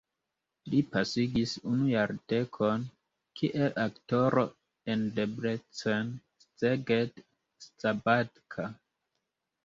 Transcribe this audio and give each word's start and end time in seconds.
Li 0.73 0.77
pasigis 0.93 1.51
unu 1.71 1.89
jardekon 1.89 2.85
kiel 3.41 3.75
aktoro 3.83 4.45
en 4.93 5.03
Debrecen, 5.19 6.09
Szeged, 6.63 7.21
Szabadka. 7.67 8.67